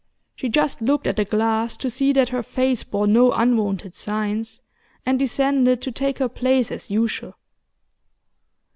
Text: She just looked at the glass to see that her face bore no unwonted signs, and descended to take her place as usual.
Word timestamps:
She 0.35 0.49
just 0.49 0.81
looked 0.81 1.05
at 1.05 1.17
the 1.17 1.25
glass 1.25 1.77
to 1.77 1.87
see 1.87 2.11
that 2.13 2.29
her 2.29 2.41
face 2.41 2.81
bore 2.81 3.05
no 3.05 3.31
unwonted 3.33 3.95
signs, 3.95 4.59
and 5.05 5.19
descended 5.19 5.79
to 5.83 5.91
take 5.91 6.17
her 6.17 6.27
place 6.29 6.71
as 6.71 6.89
usual. 6.89 7.35